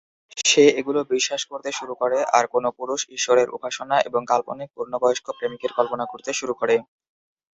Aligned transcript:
সে 0.41 0.63
এগুলো 0.79 0.99
বিশ্বাস 1.11 1.41
করতে 1.51 1.69
শুরু 1.71 1.93
করে 2.01 2.17
আর, 2.37 2.45
কোনো 2.53 2.69
পুরুষ 2.77 3.01
ঈশ্বরের 3.17 3.47
উপাসনা 3.49 3.97
এবং 4.07 4.21
কাল্পনিক 4.31 4.69
পূর্ণ 4.75 4.93
বয়স্ক 5.01 5.27
প্রেমিকের 5.37 5.71
কল্পনা 5.77 6.05
করতে 6.11 6.31
শুরু 6.39 6.53
করে। 6.59 6.75